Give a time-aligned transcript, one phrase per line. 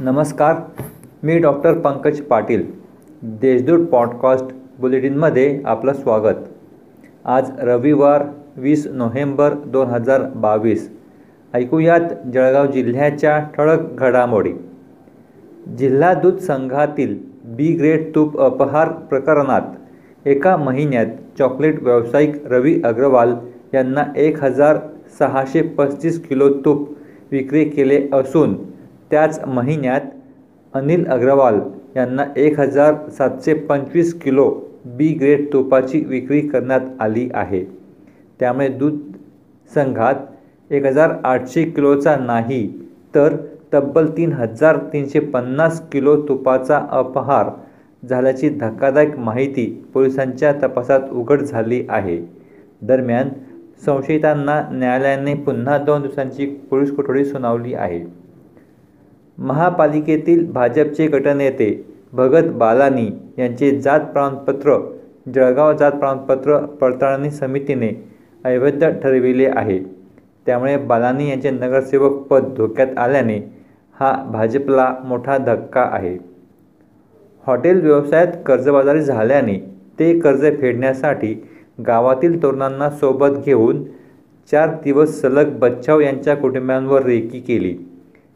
[0.00, 0.56] नमस्कार
[1.22, 2.64] मी doctor Pankaj Patil
[3.22, 4.44] Deshdoot podcast
[4.80, 6.34] बुलेटिनमध्ये आपलं स्वागत.
[7.24, 8.24] आज रविवार
[8.56, 10.88] वीस नोव्हेंबर दोन हजार बावीस.
[11.54, 12.00] ऐकूयात
[12.34, 14.52] जळगाव जिल्ह्याच्या ठळक घडामोडी.
[15.78, 21.06] जिल्हा दूध संघातील बी ग्रेड तूप अपहार प्रकरणात एका महिन्यात
[21.38, 23.34] चॉकलेट व्यावसायिक रवी अग्रवाल
[23.74, 24.78] यांना एक हजार
[25.18, 26.88] सहाशे पस्तीस किलो तूप
[27.32, 28.71] विक्री केले असून
[29.12, 30.00] त्याच महिन्यात
[30.74, 31.58] अनिल अग्रवाल
[31.96, 34.48] यांना एक हजार सातशे पंचवीस किलो
[34.96, 37.64] बी ग्रेड तुपाची विक्री करण्यात आली आहे.
[38.40, 38.98] त्यामुळे दूध
[39.70, 42.66] संघात एक हजार आठशे किलोचा नाही
[43.14, 43.36] तर
[43.74, 47.50] तब्बल तीन हजार तीनशे पन्नास किलो तुपाचा अपहार
[48.02, 52.18] झाल्याची धक्कादायक माहिती पोलिसांच्या तपासात उघड झाली आहे.
[52.82, 53.28] दरम्यान
[53.86, 58.04] संशयितांना न्यायालयाने पुन्हा दोन दिवसांची पोलीस कोठडी सुनावली आहे.
[59.38, 61.70] महापालिकेतील भाजपचे गटनेते
[62.12, 64.78] भगत बालानी यांचे जात प्रमाणपत्र
[65.34, 67.90] जळगाव जात प्रमाणपत्र पडताळणी समितीने
[68.44, 69.78] अवैध ठरविले आहे.
[70.46, 73.38] त्यामुळे बालानी यांचे नगरसेवक पद धोक्यात आल्याने
[73.96, 76.16] हा भाजपला मोठा धक्का आहे.
[77.44, 79.58] हॉटेल व्यवसायात कर्जबाजारी झाल्याने
[79.98, 81.34] ते कर्ज फेडण्यासाठी
[81.86, 83.82] गावातील तरुणांना सोबत घेऊन
[84.50, 87.76] चार दिवस सलग बच्चाव यांच्या कुटुंबियांवर रेकी केली.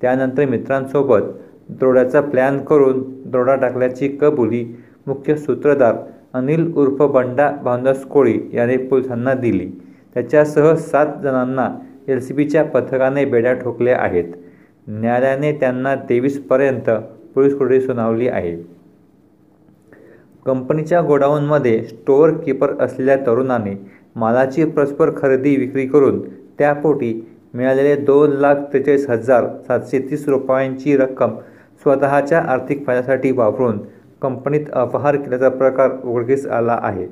[0.00, 1.22] त्यानंतर मित्रांसोबत
[1.70, 4.64] दरोड्याचा प्लॅन करून दरोडा टाकल्याची कबुली
[5.06, 5.96] मुख्य सूत्रधार
[6.34, 9.68] अनिल उर्फ बंडा भावदास कोळी याने पोलिसांना दिली.
[10.14, 11.68] त्याच्यासह सात जणांना
[12.08, 14.32] एल सी बीच्या पथकाने बेड्या ठोकल्या आहेत.
[14.86, 16.90] न्यायालयाने त्यांना तेवीसपर्यंत
[17.34, 18.56] पोलीस कोठडी सुनावली आहे.
[20.46, 23.74] कंपनीच्या गोडाऊनमध्ये स्टोअर कीपर असलेल्या तरुणाने
[24.16, 26.20] मालाची परस्पर खरेदी विक्री करून
[26.58, 27.12] त्यापोटी
[27.54, 31.34] मिळालेले दोन लाख त्रेचाळीस हजार सातशे तीस रुपयांची रक्कम
[31.82, 33.78] स्वतःच्या आर्थिक फायद्यासाठी वापरून
[34.22, 37.06] कंपनीत अपहार केल्याचा प्रकार उघडकीस आला आहे.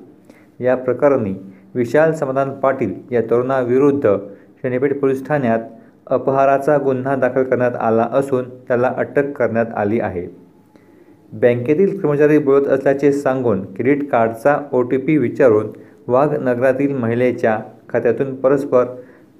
[0.60, 1.34] या प्रकरणी
[1.74, 4.16] विशाल समाधान पाटील या तरुणाविरुद्ध
[4.62, 5.60] शनीपेठ पोलीस ठाण्यात
[6.06, 10.26] अपहाराचा गुन्हा दाखल करण्यात आला असून त्याला अटक करण्यात आली आहे.
[11.32, 15.70] बँकेतील कर्मचारी बोलत असल्याचे सांगून क्रेडिट कार्डचा ओ टी पी विचारून
[16.06, 17.58] वाघ नगरातील महिलेच्या
[17.88, 18.84] खात्यातून परस्पर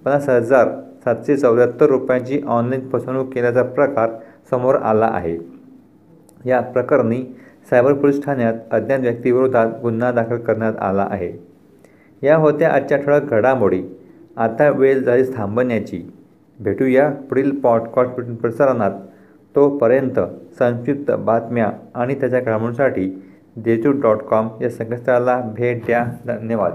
[0.06, 0.68] पन्नास हजार
[1.04, 4.10] सातशे चौऱ्याहत्तर रुपयांची ऑनलाईन फसवणूक केल्याचा प्रकार
[4.50, 5.38] समोर आला आहे.
[6.44, 7.36] या प्रकरणी
[7.70, 11.46] सायबर पोलीस ठाण्यात अज्ञात व्यक्तीविरोधात गुन्हा दाखल करण्यात आला आहे.
[12.22, 13.82] या होत्या आजच्या ठळक घडामोडी.
[14.36, 16.02] आता वेळ झाली थांबण्याची.
[16.60, 18.90] भेटूया पुढील पॉडकास्ट प्रसारणात.
[19.56, 20.20] तोपर्यंत
[20.58, 23.22] संक्षिप्त बातम्या आणि त्याच्या घडामोडींसाठी
[23.56, 26.06] देजू डॉट कॉम या संकेतस्थळाला भेट द्या.
[26.26, 26.72] धन्यवाद.